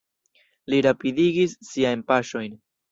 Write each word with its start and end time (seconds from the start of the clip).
Li 0.73 0.79
rapidigis 0.87 1.57
siajn 1.71 2.07
paŝojn. 2.11 2.63